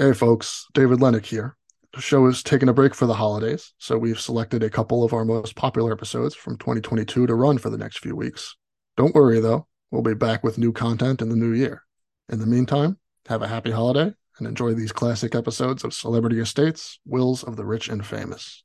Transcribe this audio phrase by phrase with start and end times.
[0.00, 1.58] Hey, folks, David Lennox here.
[1.92, 5.12] The show is taking a break for the holidays, so we've selected a couple of
[5.12, 8.56] our most popular episodes from 2022 to run for the next few weeks.
[8.96, 11.82] Don't worry, though, we'll be back with new content in the new year.
[12.30, 12.96] In the meantime,
[13.28, 17.66] have a happy holiday and enjoy these classic episodes of Celebrity Estates Wills of the
[17.66, 18.64] Rich and Famous.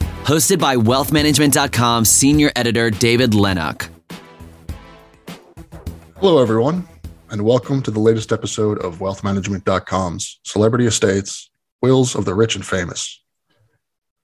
[0.23, 3.89] hosted by wealthmanagement.com senior editor David Lennox.
[6.17, 6.87] Hello, everyone,
[7.31, 11.49] and welcome to the latest episode of wealthmanagement.com's Celebrity Estates
[11.81, 13.23] Wills of the Rich and Famous.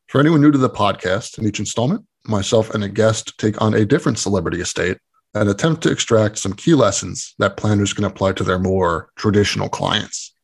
[0.07, 3.73] For anyone new to the podcast, in each installment, myself and a guest take on
[3.73, 5.00] a different celebrity estate
[5.33, 9.67] and attempt to extract some key lessons that planners can apply to their more traditional
[9.67, 10.35] clients.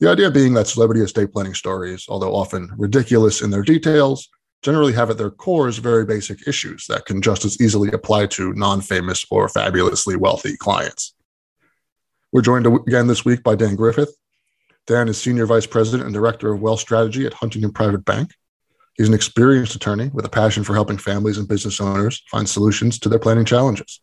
[0.00, 4.28] The idea being that celebrity estate planning stories, although often ridiculous in their details,
[4.62, 8.52] generally have at their cores very basic issues that can just as easily apply to
[8.54, 11.14] non famous or fabulously wealthy clients.
[12.32, 14.14] We're joined again this week by Dan Griffith.
[14.86, 18.32] Dan is Senior Vice President and Director of Wealth Strategy at Huntington Private Bank.
[18.96, 22.98] He's an experienced attorney with a passion for helping families and business owners find solutions
[22.98, 24.00] to their planning challenges.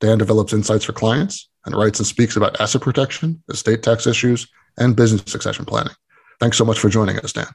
[0.00, 4.48] Dan develops insights for clients and writes and speaks about asset protection, estate tax issues,
[4.78, 5.94] and business succession planning.
[6.40, 7.46] Thanks so much for joining us, Dan.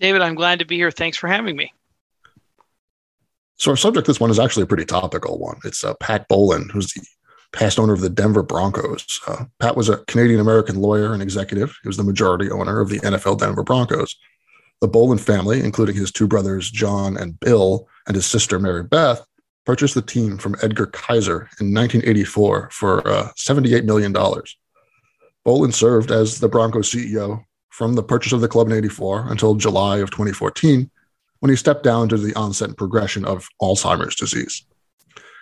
[0.00, 0.90] David, I'm glad to be here.
[0.90, 1.72] Thanks for having me.
[3.56, 5.58] So our subject this one is actually a pretty topical one.
[5.64, 7.02] It's uh, Pat Bowlen, who's the
[7.52, 9.20] past owner of the Denver Broncos.
[9.26, 11.76] Uh, Pat was a Canadian American lawyer and executive.
[11.82, 14.16] He was the majority owner of the NFL Denver Broncos.
[14.80, 19.24] The Bowlen family, including his two brothers John and Bill and his sister Mary Beth,
[19.66, 24.14] purchased the team from Edgar Kaiser in 1984 for uh, $78 million.
[25.44, 29.54] Bowlen served as the Broncos CEO from the purchase of the club in 84 until
[29.54, 30.90] July of 2014,
[31.40, 34.64] when he stepped down due to the onset and progression of Alzheimer's disease.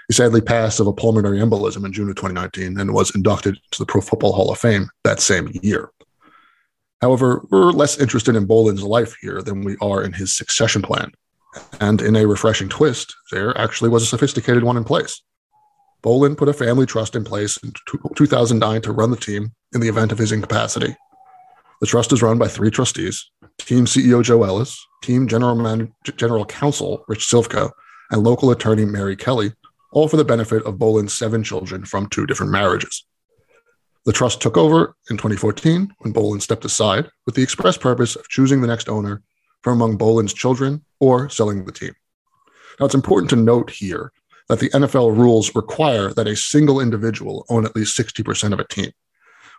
[0.09, 3.79] He sadly passed of a pulmonary embolism in June of 2019 and was inducted to
[3.79, 5.91] the Pro Football Hall of Fame that same year.
[7.01, 11.11] However, we're less interested in Bowlen's life here than we are in his succession plan.
[11.81, 15.23] And in a refreshing twist, there actually was a sophisticated one in place.
[16.03, 17.73] Bowlen put a family trust in place in
[18.15, 20.95] 2009 to run the team in the event of his incapacity.
[21.81, 26.45] The trust is run by three trustees team CEO Joe Ellis, team general, Man- general
[26.45, 27.71] counsel Rich Silvko,
[28.11, 29.53] and local attorney Mary Kelly,
[29.93, 33.05] all for the benefit of Bowlen's seven children from two different marriages.
[34.05, 38.29] The trust took over in 2014 when Bowlen stepped aside with the express purpose of
[38.29, 39.23] choosing the next owner
[39.63, 41.93] from among Bowlen's children or selling the team.
[42.79, 44.13] Now, it's important to note here
[44.49, 48.69] that the NFL rules require that a single individual own at least 60% of a
[48.69, 48.93] team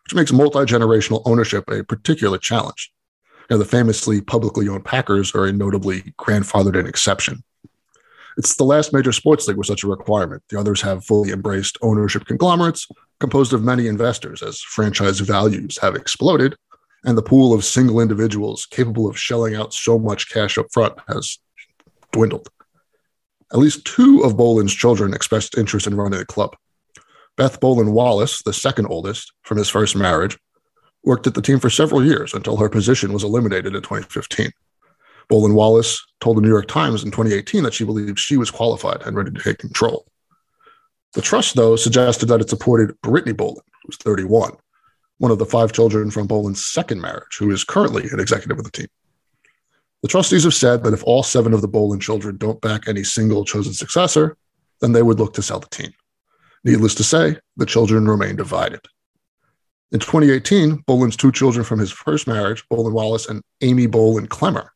[0.07, 2.93] which makes multi generational ownership a particular challenge.
[3.49, 7.43] Now, the famously publicly owned Packers are a notably grandfathered in exception.
[8.37, 10.43] It's the last major sports league with such a requirement.
[10.47, 12.87] The others have fully embraced ownership conglomerates
[13.19, 16.55] composed of many investors as franchise values have exploded
[17.03, 20.93] and the pool of single individuals capable of shelling out so much cash up front
[21.09, 21.37] has
[22.13, 22.47] dwindled.
[23.51, 26.55] At least two of Bowlen's children expressed interest in running the club.
[27.37, 30.37] Beth Bowlen Wallace, the second oldest from his first marriage,
[31.03, 34.51] worked at the team for several years until her position was eliminated in 2015.
[35.29, 39.03] Bowlen Wallace told the New York Times in 2018 that she believed she was qualified
[39.05, 40.07] and ready to take control.
[41.13, 44.53] The trust, though, suggested that it supported Brittany Bowlen, who's 31,
[45.19, 48.65] one of the five children from Bowlen's second marriage, who is currently an executive of
[48.65, 48.87] the team.
[50.01, 53.03] The trustees have said that if all seven of the Bowlen children don't back any
[53.03, 54.37] single chosen successor,
[54.81, 55.93] then they would look to sell the team.
[56.63, 58.81] Needless to say, the children remain divided.
[59.91, 64.69] In 2018, Bowlen's two children from his first marriage, Bowlen Wallace and Amy Bowlen Klemmer,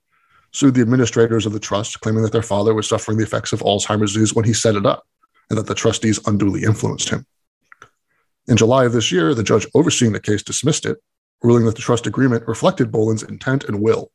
[0.54, 3.60] sued the administrators of the trust, claiming that their father was suffering the effects of
[3.62, 5.04] Alzheimer's disease when he set it up,
[5.50, 7.26] and that the trustees unduly influenced him.
[8.48, 10.98] In July of this year, the judge overseeing the case dismissed it,
[11.44, 14.12] ruling that the trust agreement reflected Bowlen's intent and will,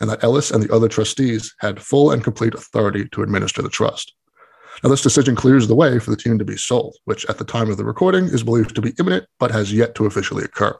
[0.00, 3.68] and that Ellis and the other trustees had full and complete authority to administer the
[3.68, 4.14] trust.
[4.82, 7.44] Now, this decision clears the way for the team to be sold, which at the
[7.44, 10.78] time of the recording is believed to be imminent, but has yet to officially occur.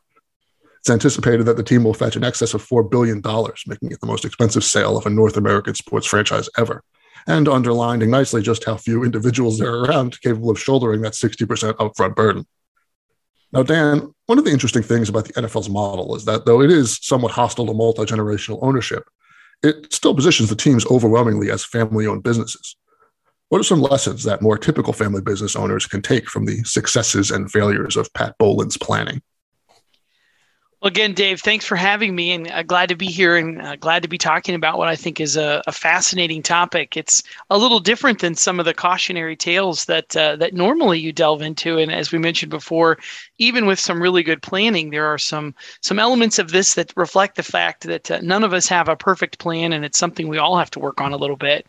[0.79, 3.21] It's anticipated that the team will fetch in excess of $4 billion,
[3.67, 6.83] making it the most expensive sale of a North American sports franchise ever,
[7.27, 11.75] and underlining nicely just how few individuals there are around capable of shouldering that 60%
[11.75, 12.47] upfront burden.
[13.53, 16.71] Now, Dan, one of the interesting things about the NFL's model is that though it
[16.71, 19.05] is somewhat hostile to multi generational ownership,
[19.63, 22.77] it still positions the teams overwhelmingly as family owned businesses.
[23.51, 27.33] What are some lessons that more typical family business owners can take from the successes
[27.33, 29.23] and failures of Pat Bowlen's planning?
[30.81, 33.77] Well, again, Dave, thanks for having me, and uh, glad to be here, and uh,
[33.77, 36.97] glad to be talking about what I think is a, a, fascinating topic.
[36.97, 41.13] It's a little different than some of the cautionary tales that uh, that normally you
[41.13, 42.97] delve into, and as we mentioned before,
[43.37, 47.37] even with some really good planning, there are some some elements of this that reflect
[47.37, 50.39] the fact that uh, none of us have a perfect plan, and it's something we
[50.39, 51.67] all have to work on a little bit.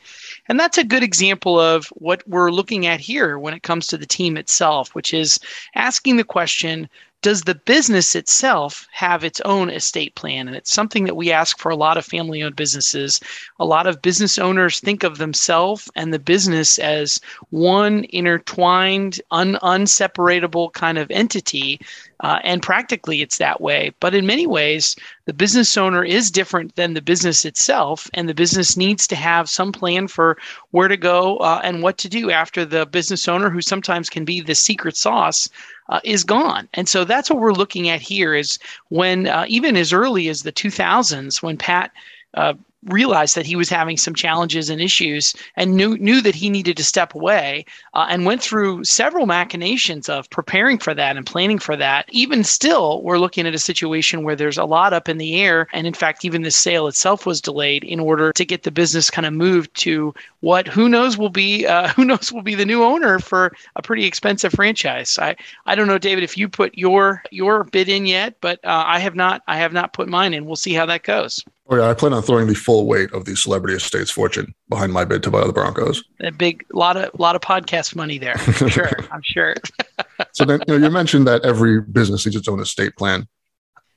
[0.47, 3.97] And that's a good example of what we're looking at here when it comes to
[3.97, 5.37] the team itself, which is
[5.75, 6.87] asking the question
[7.21, 10.47] does the business itself have its own estate plan?
[10.47, 13.19] And it's something that we ask for a lot of family owned businesses.
[13.59, 17.21] A lot of business owners think of themselves and the business as
[17.51, 21.79] one intertwined, un- unseparatable kind of entity.
[22.21, 23.91] Uh, and practically it's that way.
[23.99, 24.95] But in many ways,
[25.25, 28.09] the business owner is different than the business itself.
[28.13, 30.37] And the business needs to have some plan for
[30.71, 34.25] where to go uh, and what to do after the business owner, who sometimes can
[34.25, 35.49] be the secret sauce
[35.91, 36.67] uh, is gone.
[36.73, 38.57] And so that's what we're looking at here is
[38.89, 41.91] when uh, even as early as the 2000s, when Pat
[42.33, 42.53] uh,
[42.85, 46.75] realized that he was having some challenges and issues and knew knew that he needed
[46.77, 51.59] to step away uh, and went through several machinations of preparing for that and planning
[51.59, 52.05] for that.
[52.09, 55.67] Even still we're looking at a situation where there's a lot up in the air
[55.73, 59.09] and in fact even the sale itself was delayed in order to get the business
[59.09, 62.65] kind of moved to what who knows will be uh, who knows will be the
[62.65, 65.19] new owner for a pretty expensive franchise.
[65.19, 65.35] I
[65.65, 68.99] i don't know david if you put your your bid in yet but uh, i
[68.99, 70.45] have not i have not put mine in.
[70.45, 73.25] We'll see how that goes Oh yeah, I plan on throwing the full weight of
[73.25, 76.03] the celebrity estate's fortune behind my bid to buy the Broncos.
[76.21, 78.35] A big lot of lot of podcast money there.
[78.35, 78.89] I'm sure.
[79.11, 79.55] I'm sure.
[80.33, 83.27] so then you know you mentioned that every business needs its own estate plan.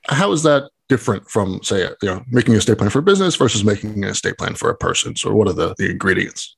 [0.07, 3.35] How is that different from say you know making an estate plan for a business
[3.35, 5.15] versus making an estate plan for a person?
[5.15, 6.55] So what are the, the ingredients?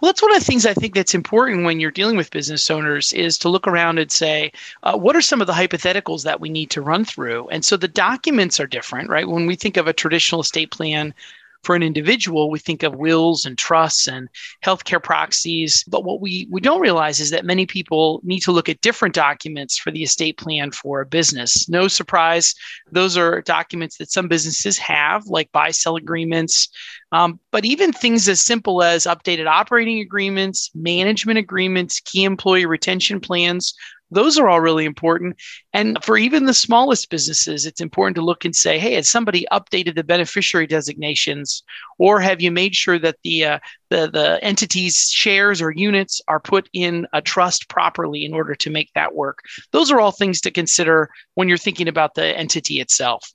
[0.00, 2.70] Well, that's one of the things I think that's important when you're dealing with business
[2.70, 6.40] owners is to look around and say, uh, what are some of the hypotheticals that
[6.40, 7.48] we need to run through?
[7.48, 9.28] And so the documents are different, right?
[9.28, 11.14] When we think of a traditional estate plan,
[11.62, 14.28] for an individual, we think of wills and trusts and
[14.64, 15.84] healthcare proxies.
[15.88, 19.14] But what we, we don't realize is that many people need to look at different
[19.14, 21.68] documents for the estate plan for a business.
[21.68, 22.54] No surprise,
[22.90, 26.68] those are documents that some businesses have, like buy sell agreements.
[27.12, 33.20] Um, but even things as simple as updated operating agreements, management agreements, key employee retention
[33.20, 33.74] plans,
[34.12, 35.36] those are all really important.
[35.72, 39.46] And for even the smallest businesses, it's important to look and say, hey, has somebody
[39.50, 41.62] updated the beneficiary designations,
[41.98, 43.58] or have you made sure that the uh,
[43.90, 48.70] the the entity's shares or units are put in a trust properly in order to
[48.70, 49.40] make that work?
[49.72, 53.32] Those are all things to consider when you're thinking about the entity itself.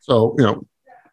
[0.00, 0.66] So, you know,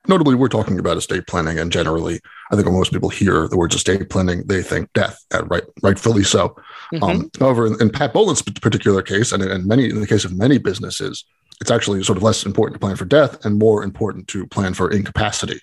[0.07, 2.19] notably, we're talking about estate planning, and generally,
[2.51, 5.63] I think when most people hear the words estate planning, they think death, and right,
[5.81, 6.55] rightfully so.
[6.93, 7.03] Mm-hmm.
[7.03, 10.37] Um, however, in, in, Pat Bowlen's particular case, and in many, in the case of
[10.37, 11.25] many businesses,
[11.61, 14.73] it's actually sort of less important to plan for death and more important to plan
[14.73, 15.59] for incapacity.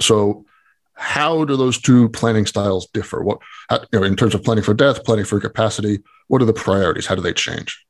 [0.00, 0.44] So,
[0.94, 3.22] how do those two planning styles differ?
[3.22, 3.38] What,
[3.70, 6.52] how, you know, in terms of planning for death, planning for incapacity, what are the
[6.52, 7.06] priorities?
[7.06, 7.84] How do they change?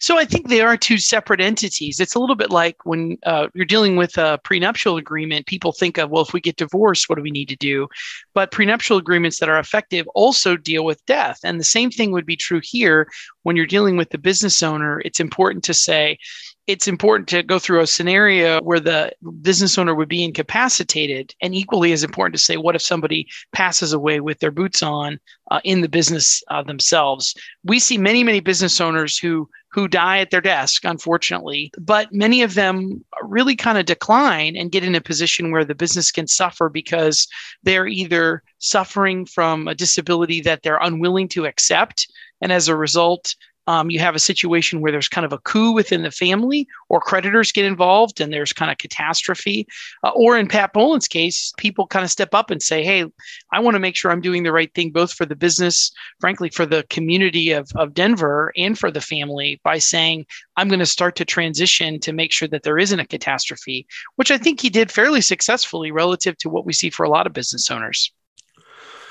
[0.00, 2.00] So I think they are two separate entities.
[2.00, 5.98] It's a little bit like when uh, you're dealing with a prenuptial agreement, people think
[5.98, 7.88] of, well, if we get divorced, what do we need to do?
[8.34, 11.40] But prenuptial agreements that are effective also deal with death.
[11.44, 13.08] And the same thing would be true here
[13.42, 15.00] when you're dealing with the business owner.
[15.04, 16.18] It's important to say,
[16.66, 21.54] it's important to go through a scenario where the business owner would be incapacitated and
[21.54, 25.18] equally as important to say what if somebody passes away with their boots on
[25.50, 27.34] uh, in the business uh, themselves?
[27.64, 32.42] We see many many business owners who who die at their desk unfortunately but many
[32.42, 36.26] of them really kind of decline and get in a position where the business can
[36.26, 37.28] suffer because
[37.62, 43.34] they're either suffering from a disability that they're unwilling to accept and as a result
[43.66, 47.00] um, you have a situation where there's kind of a coup within the family, or
[47.00, 49.66] creditors get involved and there's kind of catastrophe.
[50.04, 53.04] Uh, or in Pat Bowlen's case, people kind of step up and say, Hey,
[53.52, 56.50] I want to make sure I'm doing the right thing, both for the business, frankly,
[56.50, 60.86] for the community of, of Denver and for the family by saying, I'm going to
[60.86, 64.70] start to transition to make sure that there isn't a catastrophe, which I think he
[64.70, 68.12] did fairly successfully relative to what we see for a lot of business owners.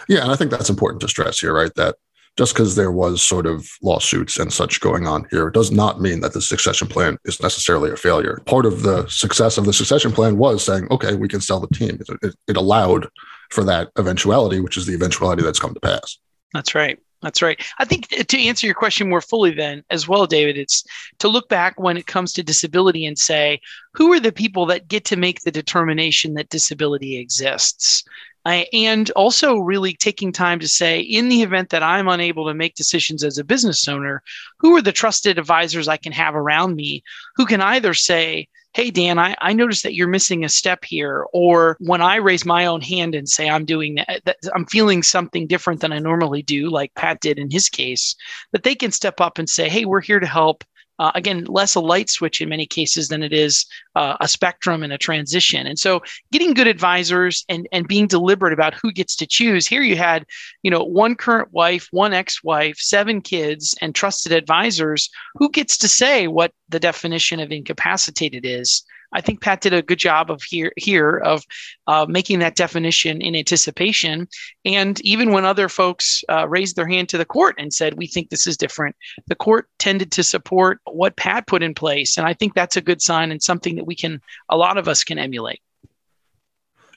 [0.07, 1.73] Yeah, and I think that's important to stress here, right?
[1.75, 1.95] That
[2.37, 6.19] just because there was sort of lawsuits and such going on here does not mean
[6.19, 8.41] that the succession plan is necessarily a failure.
[8.45, 11.67] Part of the success of the succession plan was saying, okay, we can sell the
[11.67, 11.99] team.
[12.21, 13.07] It, it allowed
[13.51, 16.17] for that eventuality, which is the eventuality that's come to pass.
[16.53, 16.99] That's right.
[17.21, 17.59] That's right.
[17.79, 20.83] I think to answer your question more fully, then as well, David, it's
[21.19, 23.59] to look back when it comes to disability and say,
[23.93, 28.03] who are the people that get to make the determination that disability exists?
[28.45, 32.53] Uh, and also really taking time to say, in the event that I'm unable to
[32.53, 34.21] make decisions as a business owner,
[34.59, 37.03] who are the trusted advisors I can have around me
[37.35, 41.25] who can either say, hey, Dan, I, I noticed that you're missing a step here.
[41.33, 45.01] Or when I raise my own hand and say I'm doing that, that, I'm feeling
[45.01, 48.15] something different than I normally do, like Pat did in his case,
[48.51, 50.65] that they can step up and say, hey, we're here to help
[50.99, 54.83] uh, again less a light switch in many cases than it is uh, a spectrum
[54.83, 55.67] and a transition.
[55.67, 59.67] And so getting good advisors and and being deliberate about who gets to choose.
[59.67, 60.25] Here you had
[60.63, 65.09] you know one current wife one ex-wife seven kids and trusted advisors.
[65.35, 68.83] Who gets to say what the definition of incapacitated is
[69.13, 71.43] I think Pat did a good job of here here of
[71.87, 74.27] uh, making that definition in anticipation.
[74.63, 78.07] And even when other folks uh, raised their hand to the court and said we
[78.07, 78.95] think this is different,
[79.27, 82.81] the court tended to support what Pat put in place, and I think that's a
[82.81, 85.61] good sign and something that we can a lot of us can emulate.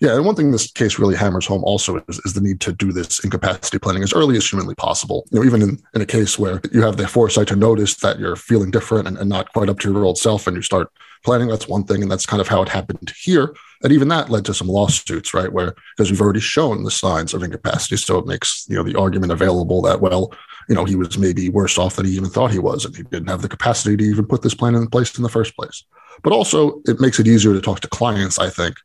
[0.01, 2.73] Yeah, and one thing this case really hammers home also is, is, the need to
[2.73, 5.27] do this incapacity planning as early as humanly possible.
[5.31, 8.19] You know, even in, in a case where you have the foresight to notice that
[8.19, 10.93] you're feeling different and, and not quite up to your old self and you start
[11.25, 12.03] planning, that's one thing.
[12.03, 13.57] And that's kind of how it happened here.
[13.83, 15.53] And even that led to some lawsuits, right?
[15.53, 17.97] Where because we've already shown the signs of incapacity.
[17.97, 20.33] So it makes, you know, the argument available that, well,
[20.69, 23.03] you know, he was maybe worse off than he even thought he was, and he
[23.05, 25.85] didn't have the capacity to even put this plan in place in the first place.
[26.23, 28.77] But also, it makes it easier to talk to clients, I think,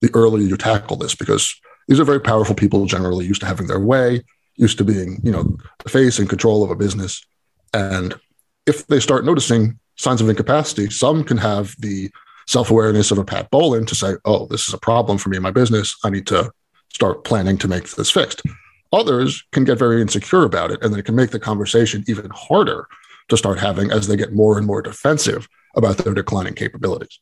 [0.00, 1.54] the earlier you tackle this because
[1.88, 4.22] these are very powerful people generally used to having their way
[4.56, 7.24] used to being you know the face and control of a business.
[7.72, 8.14] And
[8.66, 12.10] if they start noticing signs of incapacity some can have the
[12.46, 15.42] self-awareness of a pat Bowlen to say oh this is a problem for me in
[15.42, 15.96] my business.
[16.04, 16.50] I need to
[16.92, 18.42] start planning to make this fixed.
[18.92, 22.30] Others can get very insecure about it and then it can make the conversation even
[22.30, 22.88] harder
[23.28, 27.20] to start having as they get more and more defensive about their declining capabilities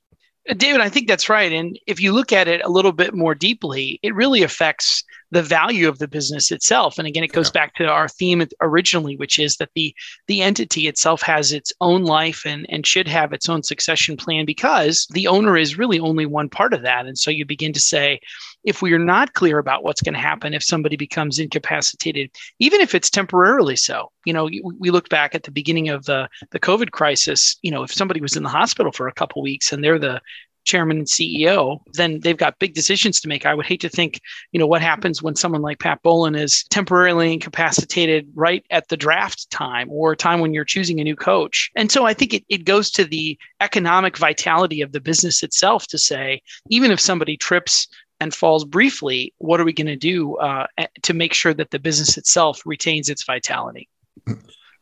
[0.57, 1.53] David, I think that's right.
[1.53, 5.43] And if you look at it a little bit more deeply, it really affects the
[5.43, 6.99] value of the business itself.
[6.99, 7.61] And again, it goes yeah.
[7.61, 9.95] back to our theme originally, which is that the
[10.27, 14.45] the entity itself has its own life and, and should have its own succession plan
[14.45, 17.07] because the owner is really only one part of that.
[17.07, 18.21] And so you begin to say,
[18.65, 22.81] if we are not clear about what's going to happen if somebody becomes incapacitated, even
[22.81, 24.11] if it's temporarily so.
[24.25, 27.57] You know, we looked back at the beginning of the, the COVID crisis.
[27.63, 30.21] You know, if somebody was in the hospital for a couple weeks and they're the
[30.69, 33.47] chairman and CEO, then they've got big decisions to make.
[33.47, 34.21] I would hate to think,
[34.53, 38.97] you know, what happens when someone like Pat Bowlen is temporarily incapacitated right at the
[38.97, 41.71] draft time or time when you're choosing a new coach.
[41.75, 45.87] And so I think it, it goes to the economic vitality of the business itself
[45.89, 47.89] to say, even if somebody trips
[48.21, 50.67] and falls briefly, what are we going to do uh,
[51.03, 53.89] to make sure that the business itself retains its vitality?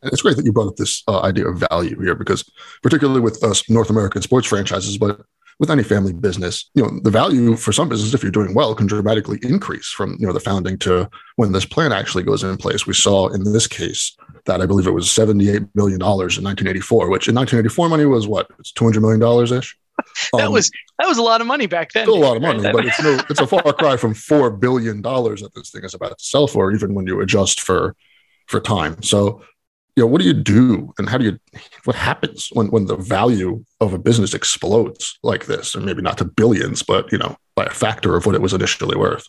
[0.02, 2.50] And it's great that you brought up this uh, idea of value here, because
[2.82, 5.22] particularly with us North American sports franchises, but
[5.58, 8.74] with any family business, you know, the value for some business, if you're doing well,
[8.74, 12.56] can dramatically increase from you know the founding to when this plan actually goes in
[12.56, 12.86] place.
[12.86, 17.10] We saw in this case that I believe it was 78 million dollars in 1984,
[17.10, 18.48] which in 1984 money was what?
[18.58, 19.76] It's 200 million dollars ish
[20.32, 22.04] that um, was that was a lot of money back then.
[22.04, 25.02] Still a lot of money, but it's no, it's a far cry from four billion
[25.02, 27.94] dollars that this thing is about to sell for, even when you adjust for
[28.46, 29.02] for time.
[29.02, 29.42] So,
[29.96, 31.38] you know, what do you do, and how do you?
[31.84, 36.18] What happens when when the value of a business explodes like this, and maybe not
[36.18, 39.26] to billions, but you know, by a factor of what it was initially worth?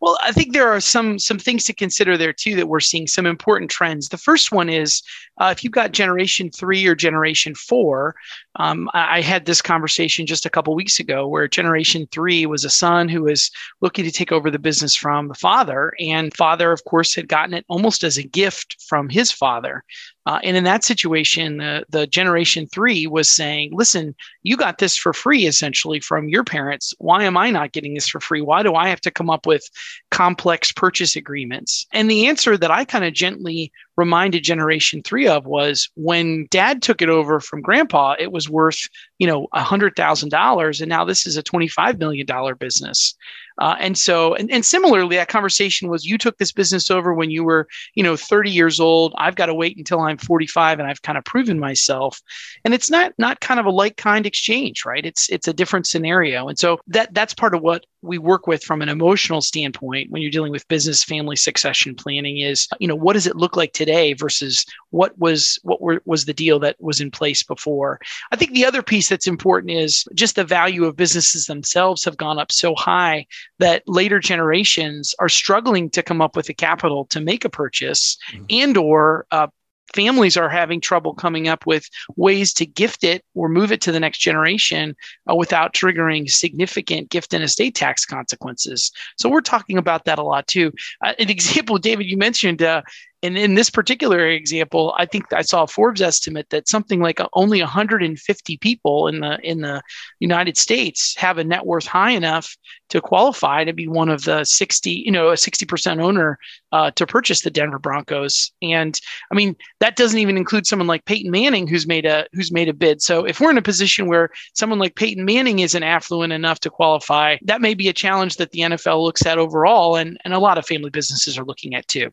[0.00, 3.06] Well, I think there are some some things to consider there too that we're seeing
[3.06, 4.08] some important trends.
[4.08, 5.02] The first one is
[5.38, 8.14] uh, if you've got generation three or generation four.
[8.56, 12.64] Um, I, I, had this conversation just a couple weeks ago where generation three was
[12.64, 13.50] a son who was
[13.80, 17.52] looking to take over the business from the father, and father, of course, had gotten
[17.52, 19.82] it almost as a gift from his father.
[20.26, 24.96] Uh, and in that situation, the, the generation three was saying, listen, you got this
[24.96, 26.94] for free essentially from your parents.
[26.98, 28.40] Why am I not getting this for free?
[28.40, 29.68] Why do I have to come up with
[30.10, 31.86] complex purchase agreements?
[31.92, 36.82] And the answer that I kind of gently reminded generation three of was when dad
[36.82, 38.88] took it over from grandpa, it was worth,
[39.18, 40.80] you know, a hundred thousand dollars.
[40.80, 42.26] And now this is a $25 million
[42.58, 43.14] business.
[43.58, 47.30] Uh, and so, and, and similarly, that conversation was you took this business over when
[47.30, 49.14] you were, you know, 30 years old.
[49.16, 52.20] I've got to wait until I'm 45 and I've kind of proven myself.
[52.64, 55.04] And it's not, not kind of a like kind exchange, right?
[55.04, 56.48] It's, it's a different scenario.
[56.48, 60.22] And so that, that's part of what we work with from an emotional standpoint when
[60.22, 63.72] you're dealing with business family succession planning is you know what does it look like
[63.72, 67.98] today versus what was what were, was the deal that was in place before
[68.32, 72.16] i think the other piece that's important is just the value of businesses themselves have
[72.16, 73.26] gone up so high
[73.58, 78.16] that later generations are struggling to come up with the capital to make a purchase
[78.32, 78.44] mm-hmm.
[78.50, 79.46] and or uh,
[79.94, 83.92] families are having trouble coming up with ways to gift it or move it to
[83.92, 84.96] the next generation
[85.30, 88.90] uh, without triggering significant gift and estate tax consequences.
[89.16, 90.72] So we're talking about that a lot too.
[91.02, 92.82] Uh, an example, David, you mentioned uh,
[93.24, 97.20] and in this particular example, I think I saw a Forbes estimate that something like
[97.32, 99.82] only 150 people in the in the
[100.20, 102.54] United States have a net worth high enough
[102.90, 106.38] to qualify to be one of the 60, you know, a 60% owner
[106.72, 108.52] uh, to purchase the Denver Broncos.
[108.60, 109.00] And
[109.32, 112.68] I mean, that doesn't even include someone like Peyton Manning who's made a who's made
[112.68, 113.00] a bid.
[113.00, 116.68] So if we're in a position where someone like Peyton Manning isn't affluent enough to
[116.68, 120.38] qualify, that may be a challenge that the NFL looks at overall, and and a
[120.38, 122.12] lot of family businesses are looking at too.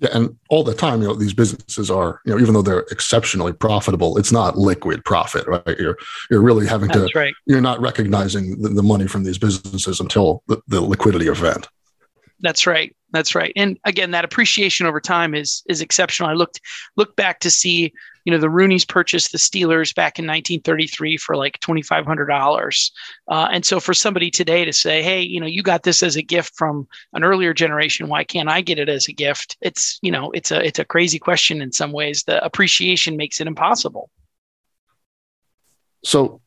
[0.00, 2.86] Yeah, and all the time, you know, these businesses are, you know, even though they're
[2.90, 5.76] exceptionally profitable, it's not liquid profit, right?
[5.78, 5.96] You're
[6.30, 7.34] you're really having That's to, right.
[7.46, 11.68] you're not recognizing the, the money from these businesses until the, the liquidity event.
[12.40, 12.94] That's right.
[13.10, 13.52] That's right.
[13.56, 16.28] And again, that appreciation over time is is exceptional.
[16.28, 16.60] I looked
[16.96, 17.92] looked back to see,
[18.24, 22.26] you know, the Rooneys purchased the Steelers back in 1933 for like twenty five hundred
[22.26, 22.92] dollars.
[23.26, 26.16] Uh, and so for somebody today to say, hey, you know, you got this as
[26.16, 29.56] a gift from an earlier generation, why can't I get it as a gift?
[29.62, 32.24] It's you know, it's a it's a crazy question in some ways.
[32.24, 34.10] The appreciation makes it impossible.
[36.04, 36.40] So,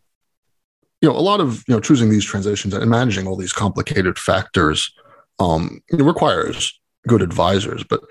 [1.01, 4.19] you know, a lot of you know choosing these transitions and managing all these complicated
[4.19, 4.93] factors
[5.41, 7.83] um, it requires good advisors.
[7.83, 8.01] But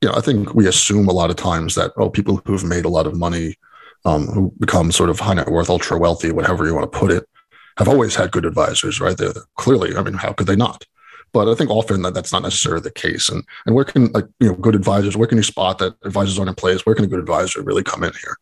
[0.00, 2.84] you know, I think we assume a lot of times that oh, people who've made
[2.84, 3.56] a lot of money,
[4.04, 7.10] um, who become sort of high net worth, ultra wealthy, whatever you want to put
[7.10, 7.28] it,
[7.76, 9.16] have always had good advisors, right?
[9.16, 10.86] They're, they're clearly, I mean, how could they not?
[11.32, 13.28] But I think often that that's not necessarily the case.
[13.28, 15.16] And and where can like you know good advisors?
[15.16, 16.86] Where can you spot that advisors aren't in place?
[16.86, 18.36] Where can a good advisor really come in here?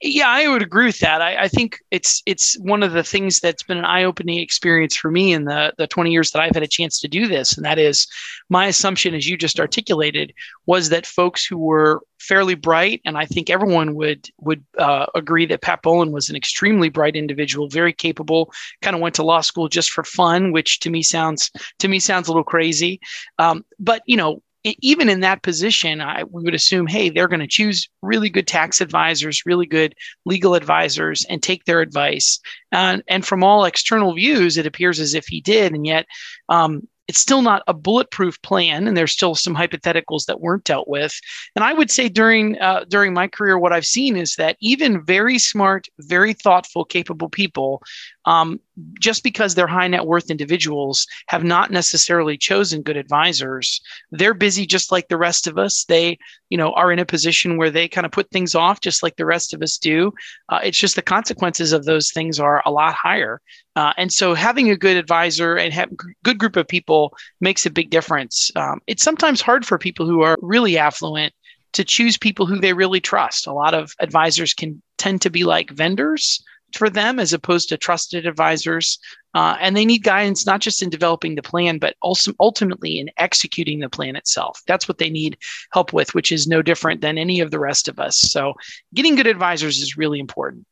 [0.00, 1.20] Yeah, I would agree with that.
[1.20, 5.10] I, I, think it's it's one of the things that's been an eye-opening experience for
[5.10, 7.66] me in the the 20 years that I've had a chance to do this, and
[7.66, 8.06] that is
[8.48, 10.32] my assumption, as you just articulated,
[10.66, 15.46] was that folks who were fairly bright, and I think everyone would would uh, agree
[15.46, 18.52] that Pat Bowlen was an extremely bright individual, very capable.
[18.82, 21.98] Kind of went to law school just for fun, which to me sounds to me
[21.98, 23.00] sounds a little crazy.
[23.40, 24.42] Um, but you know,
[24.80, 28.46] even in that position, I, we would assume, hey, they're going to choose really good
[28.46, 32.40] tax advisors, really good legal advisors, and take their advice.
[32.72, 35.72] And, and from all external views, it appears as if he did.
[35.72, 36.06] And yet,
[36.48, 40.86] um, it's still not a bulletproof plan, and there's still some hypotheticals that weren't dealt
[40.88, 41.18] with.
[41.56, 45.02] And I would say during uh, during my career, what I've seen is that even
[45.04, 47.82] very smart, very thoughtful, capable people,
[48.28, 48.60] um,
[49.00, 53.80] just because they're high net worth individuals, have not necessarily chosen good advisors.
[54.10, 55.86] They're busy just like the rest of us.
[55.86, 56.18] They,
[56.50, 59.16] you know, are in a position where they kind of put things off just like
[59.16, 60.12] the rest of us do.
[60.50, 63.40] Uh, it's just the consequences of those things are a lot higher.
[63.76, 65.88] Uh, and so having a good advisor and have
[66.22, 68.50] good group of people makes a big difference.
[68.56, 71.32] Um, it's sometimes hard for people who are really affluent
[71.72, 73.46] to choose people who they really trust.
[73.46, 76.42] A lot of advisors can tend to be like vendors
[76.74, 78.98] for them as opposed to trusted advisors.
[79.34, 83.10] Uh, and they need guidance not just in developing the plan, but also ultimately in
[83.16, 84.60] executing the plan itself.
[84.66, 85.38] That's what they need
[85.72, 88.18] help with, which is no different than any of the rest of us.
[88.18, 88.54] So
[88.94, 90.66] getting good advisors is really important.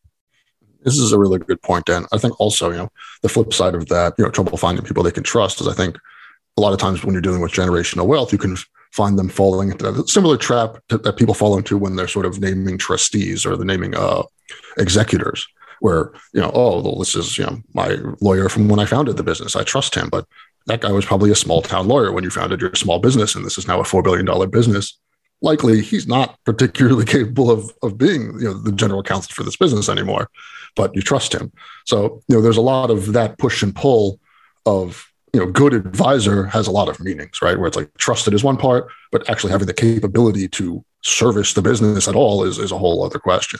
[0.82, 2.06] This is a really good point, Dan.
[2.12, 5.02] I think also, you know, the flip side of that, you know, trouble finding people
[5.02, 5.98] they can trust is I think
[6.56, 8.56] a lot of times when you're dealing with generational wealth, you can
[8.92, 12.40] find them falling into a similar trap that people fall into when they're sort of
[12.40, 14.22] naming trustees or the naming uh,
[14.78, 15.46] executors,
[15.80, 19.16] where you know, oh, well, this is you know my lawyer from when I founded
[19.16, 19.56] the business.
[19.56, 20.26] I trust him, but
[20.66, 23.44] that guy was probably a small town lawyer when you founded your small business, and
[23.44, 24.98] this is now a four billion dollar business.
[25.42, 29.56] Likely he's not particularly capable of of being you know the general counsel for this
[29.56, 30.28] business anymore
[30.76, 31.50] but you trust him.
[31.86, 34.20] So you know there's a lot of that push and pull
[34.64, 37.58] of you know good advisor has a lot of meanings right?
[37.58, 41.62] Where it's like trusted is one part but actually having the capability to service the
[41.62, 43.58] business at all is is a whole other question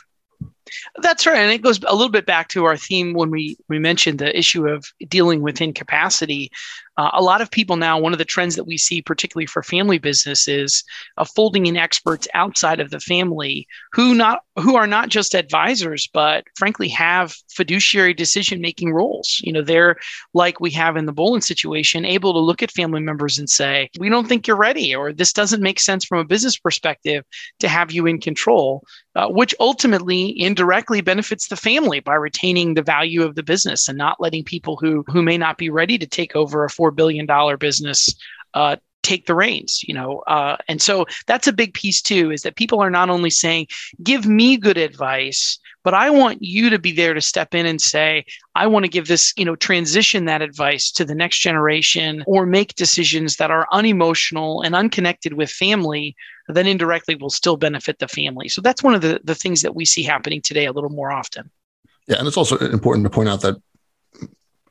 [0.96, 3.78] that's right, and it goes a little bit back to our theme when we we
[3.78, 6.50] mentioned the issue of dealing with incapacity.
[6.96, 9.62] Uh, a lot of people now, one of the trends that we see, particularly for
[9.62, 10.82] family businesses,
[11.16, 16.08] of folding in experts outside of the family who not who are not just advisors,
[16.14, 19.38] but frankly have fiduciary decision making roles.
[19.42, 19.96] You know, they're
[20.32, 23.90] like we have in the Bowlen situation, able to look at family members and say,
[23.98, 27.24] "We don't think you're ready," or "This doesn't make sense from a business perspective
[27.60, 28.82] to have you in control,"
[29.14, 33.98] uh, which ultimately indirectly benefits the family by retaining the value of the business and
[33.98, 37.26] not letting people who who may not be ready to take over a four billion
[37.26, 38.14] dollar business
[38.54, 42.42] uh, take the reins you know uh, and so that's a big piece too is
[42.42, 43.66] that people are not only saying
[44.02, 47.80] give me good advice but i want you to be there to step in and
[47.80, 52.22] say i want to give this you know transition that advice to the next generation
[52.26, 56.14] or make decisions that are unemotional and unconnected with family
[56.48, 58.48] that indirectly will still benefit the family.
[58.48, 61.10] So that's one of the, the things that we see happening today a little more
[61.10, 61.50] often.
[62.06, 63.56] Yeah and it's also important to point out that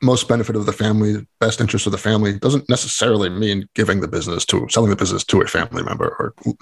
[0.02, 4.08] most benefit of the family, best interest of the family doesn't necessarily mean giving the
[4.08, 6.08] business to selling the business to a family member.
[6.18, 6.56] Or, you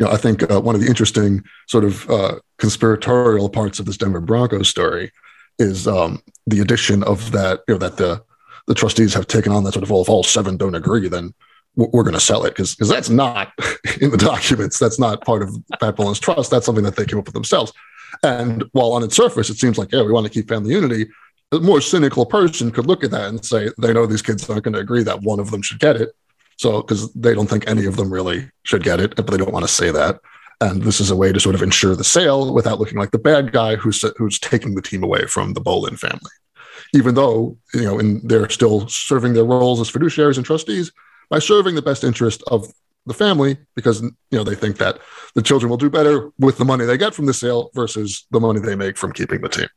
[0.00, 3.96] know, I think uh, one of the interesting sort of uh, conspiratorial parts of this
[3.96, 5.12] Denver Broncos story
[5.58, 8.22] is um, the addition of that, you know, that the
[8.66, 11.34] the trustees have taken on that sort of well, if all seven don't agree, then
[11.76, 13.52] we're going to sell it because because that's not
[14.00, 14.78] in the documents.
[14.78, 16.50] That's not part of Pat Bowlen's trust.
[16.50, 17.72] That's something that they came up with themselves.
[18.22, 21.08] And while on its surface it seems like yeah we want to keep family unity,
[21.54, 24.64] a more cynical person could look at that and say they know these kids aren't
[24.64, 26.10] going to agree that one of them should get it.
[26.56, 29.52] So, because they don't think any of them really should get it, but they don't
[29.52, 30.20] want to say that.
[30.60, 33.18] And this is a way to sort of ensure the sale without looking like the
[33.18, 36.30] bad guy who's who's taking the team away from the Bowlen family.
[36.94, 40.92] Even though you know, and they're still serving their roles as fiduciaries and trustees
[41.28, 42.72] by serving the best interest of
[43.06, 44.98] the family because you know they think that
[45.34, 48.40] the children will do better with the money they get from the sale versus the
[48.40, 49.68] money they make from keeping the team.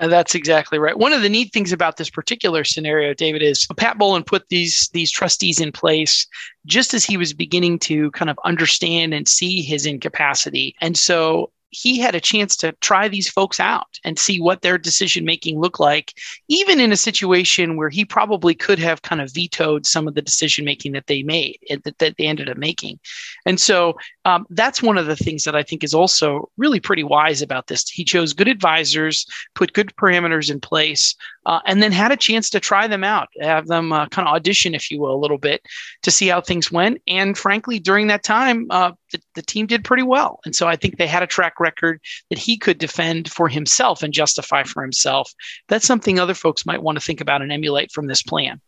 [0.00, 0.96] And that's exactly right.
[0.96, 4.88] One of the neat things about this particular scenario, David, is Pat Bowlen put these
[4.92, 6.26] these trustees in place
[6.66, 10.74] just as he was beginning to kind of understand and see his incapacity.
[10.80, 14.78] And so he had a chance to try these folks out and see what their
[14.78, 16.14] decision making looked like,
[16.48, 20.22] even in a situation where he probably could have kind of vetoed some of the
[20.22, 22.98] decision making that they made, that, that they ended up making.
[23.44, 27.04] And so um, that's one of the things that I think is also really pretty
[27.04, 27.88] wise about this.
[27.88, 31.14] He chose good advisors, put good parameters in place,
[31.46, 34.34] uh, and then had a chance to try them out, have them uh, kind of
[34.34, 35.62] audition, if you will, a little bit
[36.02, 37.00] to see how things went.
[37.06, 40.40] And frankly, during that time, uh, the, the team did pretty well.
[40.44, 44.02] And so I think they had a track record that he could defend for himself
[44.02, 45.32] and justify for himself.
[45.68, 48.60] That's something other folks might want to think about and emulate from this plan.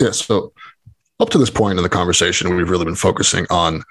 [0.00, 0.12] Yeah.
[0.12, 0.52] So
[1.18, 3.84] up to this point in the conversation, we've really been focusing on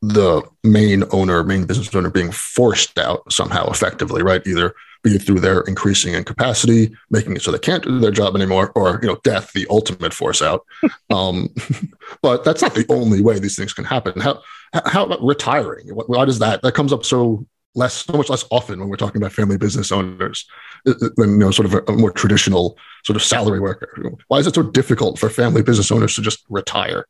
[0.00, 4.46] the main owner, main business owner being forced out somehow effectively, right?
[4.46, 8.10] Either be it through their increasing in capacity, making it so they can't do their
[8.10, 10.64] job anymore, or you know, death, the ultimate force out.
[11.10, 11.48] um,
[12.22, 14.20] but that's not the only way these things can happen.
[14.20, 15.88] How how about retiring?
[15.88, 19.20] Why does that that comes up so less, so much less often when we're talking
[19.20, 20.46] about family business owners
[20.84, 23.88] than you know, sort of a, a more traditional sort of salary worker?
[24.28, 27.06] Why is it so difficult for family business owners to just retire?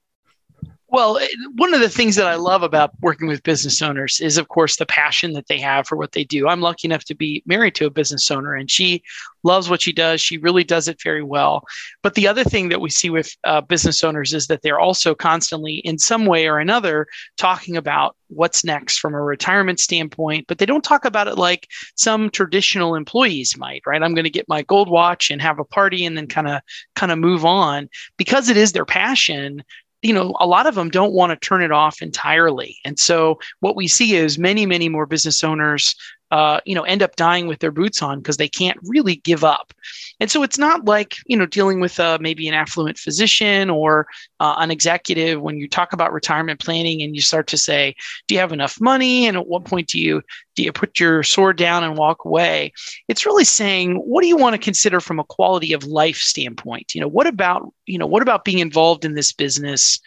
[0.90, 1.20] Well,
[1.56, 4.76] one of the things that I love about working with business owners is, of course,
[4.76, 6.48] the passion that they have for what they do.
[6.48, 9.02] I'm lucky enough to be married to a business owner, and she
[9.42, 10.22] loves what she does.
[10.22, 11.62] She really does it very well.
[12.02, 15.14] But the other thing that we see with uh, business owners is that they're also
[15.14, 20.56] constantly, in some way or another, talking about what's next from a retirement standpoint, but
[20.56, 24.02] they don't talk about it like some traditional employees might, right?
[24.02, 26.62] I'm going to get my gold watch and have a party and then kind of
[26.94, 29.62] kind of move on because it is their passion
[30.02, 32.76] you know, a lot of them don't want to turn it off entirely.
[32.84, 35.94] And so what we see is many, many more business owners
[36.30, 39.44] uh, you know, end up dying with their boots on because they can't really give
[39.44, 39.72] up.
[40.20, 44.06] And so it's not like, you know, dealing with uh, maybe an affluent physician or
[44.40, 47.94] uh, an executive when you talk about retirement planning and you start to say,
[48.26, 49.26] do you have enough money?
[49.26, 50.22] And at what point do you
[50.54, 52.72] do you put your sword down and walk away?
[53.06, 56.96] It's really saying, what do you want to consider from a quality of life standpoint?
[56.96, 60.00] You know, what about, you know, what about being involved in this business?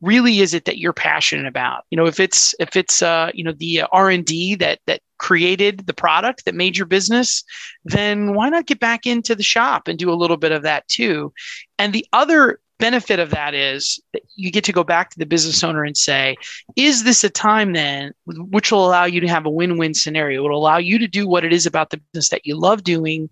[0.00, 1.84] Really is it that you're passionate about?
[1.90, 5.94] You know if it's if it's uh you know the r&d that that created the
[5.94, 7.42] product that made your business
[7.84, 10.86] then why not get back into the shop and do a little bit of that
[10.88, 11.32] too?
[11.78, 15.26] And the other benefit of that is that you get to go back to the
[15.26, 16.36] business owner and say,
[16.76, 20.44] is this a time then which will allow you to have a win win scenario?
[20.44, 22.84] It will allow you to do what it is about the business that you love
[22.84, 23.28] doing.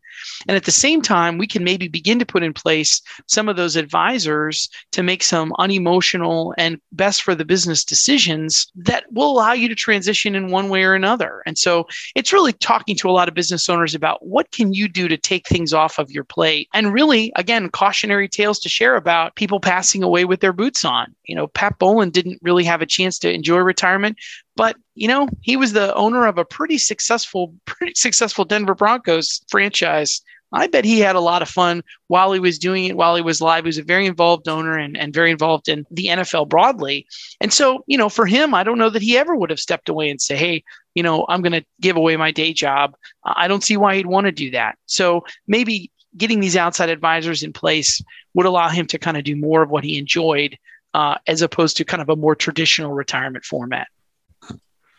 [0.48, 3.56] And at the same time, we can maybe begin to put in place some of
[3.56, 9.52] those advisors to make some unemotional and best for the business decisions that will allow
[9.52, 11.42] you to transition in one way or another.
[11.46, 14.88] And so it's really talking to a lot of business owners about what can you
[14.88, 18.96] do to take things off of your plate and really, again, cautionary tales to share
[18.96, 21.14] about people passing away with their boots on.
[21.24, 24.16] You know, Pat Bowlen didn't really have a chance to enjoy retirement,
[24.56, 29.42] but you know, he was the owner of a pretty successful, pretty successful Denver Broncos
[29.48, 30.20] franchise.
[30.52, 33.22] I bet he had a lot of fun while he was doing it, while he
[33.22, 33.64] was live.
[33.64, 37.06] He was a very involved owner and, and very involved in the NFL broadly.
[37.40, 39.88] And so, you know, for him, I don't know that he ever would have stepped
[39.88, 40.62] away and say, hey,
[40.94, 42.94] you know, I'm going to give away my day job.
[43.24, 44.78] I don't see why he'd want to do that.
[44.86, 48.02] So maybe getting these outside advisors in place
[48.34, 50.56] would allow him to kind of do more of what he enjoyed
[50.94, 53.88] uh, as opposed to kind of a more traditional retirement format.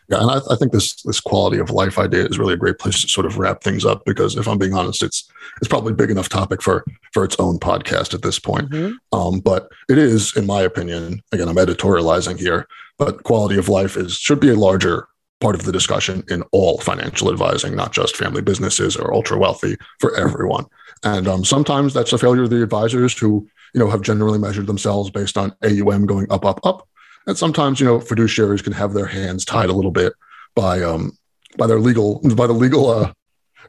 [0.08, 2.78] Yeah, and I, I, think this this quality of life idea is really a great
[2.78, 5.92] place to sort of wrap things up because if I'm being honest, it's it's probably
[5.92, 8.70] a big enough topic for for its own podcast at this point.
[8.70, 9.18] Mm-hmm.
[9.18, 13.98] Um, but it is, in my opinion, again, I'm editorializing here, but quality of life
[13.98, 15.08] is should be a larger
[15.40, 19.76] part of the discussion in all financial advising, not just family businesses or ultra wealthy,
[20.00, 20.66] for everyone.
[21.04, 24.66] And um, sometimes that's a failure of the advisors who you know have generally measured
[24.66, 26.88] themselves based on AUM going up, up, up
[27.28, 30.14] and sometimes, you know, fiduciaries can have their hands tied a little bit
[30.54, 31.12] by um,
[31.58, 33.12] by their legal by the legal uh,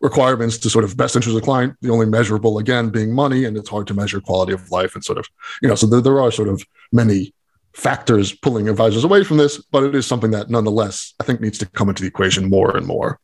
[0.01, 1.75] requirements to sort of best interest of the client.
[1.82, 5.03] The only measurable again being money, and it's hard to measure quality of life and
[5.03, 5.27] sort of
[5.62, 5.75] you know.
[5.75, 7.34] So there, there are sort of many
[7.73, 11.58] factors pulling advisors away from this, but it is something that nonetheless I think needs
[11.60, 13.19] to come into the equation more and more.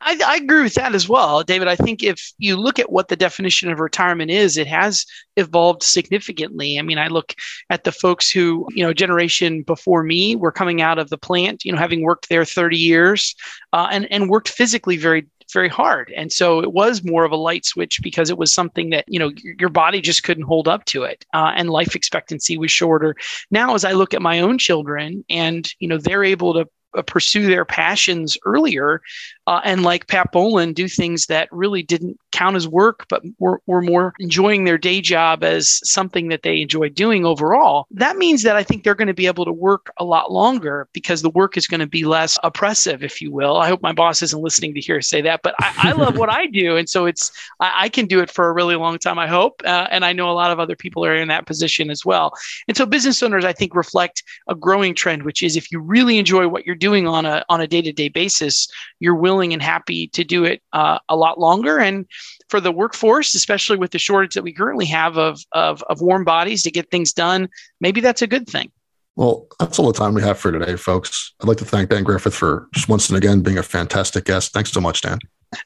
[0.00, 1.66] I, I, agree with that as well, David.
[1.66, 5.82] I think if you look at what the definition of retirement is, it has evolved
[5.82, 6.78] significantly.
[6.78, 7.34] I mean, I look
[7.70, 11.64] at the folks who, you know, generation before me were coming out of the plant,
[11.64, 13.34] you know, having worked there 30 years
[13.72, 16.12] uh, and, and worked physically very very hard.
[16.16, 19.18] And so it was more of a light switch because it was something that, you
[19.18, 21.24] know, your body just couldn't hold up to it.
[21.34, 23.14] Uh, and life expectancy was shorter.
[23.50, 26.68] Now, as I look at my own children and, you know, they're able to
[27.06, 29.00] pursue their passions earlier
[29.48, 33.62] uh, and like Pat Bowlen, do things that really didn't count as work, but were,
[33.66, 37.86] were more enjoying their day job as something that they enjoy doing overall.
[37.90, 40.86] That means that I think they're going to be able to work a lot longer
[40.92, 43.56] because the work is going to be less oppressive, if you will.
[43.56, 46.30] I hope my boss isn't listening to hear say that, but I, I love what
[46.30, 46.76] I do.
[46.76, 49.62] And so it's, I, I, can do it for a really long time, I hope.
[49.64, 52.34] Uh, and I know a lot of other people are in that position as well.
[52.68, 56.18] And so business owners, I think, reflect a growing trend, which is if you really
[56.18, 58.68] enjoy what you're doing on a, on a day-to-day basis,
[59.00, 61.78] you're willing and happy to do it uh, a lot longer.
[61.78, 62.06] And
[62.48, 66.24] for the workforce, especially with the shortage that we currently have of, of, of warm
[66.24, 67.48] bodies to get things done,
[67.80, 68.70] maybe that's a good thing.
[69.16, 71.34] Well, that's all the time we have for today, folks.
[71.40, 74.52] I'd like to thank Dan Griffith for just once and again being a fantastic guest.
[74.52, 75.18] Thanks so much, Dan.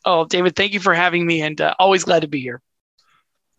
[0.06, 2.62] Oh, David, thank you for having me and uh, always glad to be here.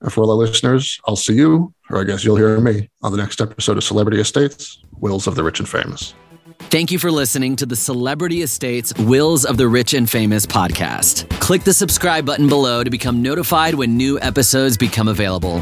[0.02, 3.12] And for all the listeners, I'll see you, or I guess you'll hear me, on
[3.12, 6.14] the next episode of Celebrity Estates Wills of the Rich and Famous.
[6.70, 11.30] Thank you for listening to the Celebrity Estates Wills of the Rich and Famous podcast.
[11.40, 15.62] Click the subscribe button below to become notified when new episodes become available.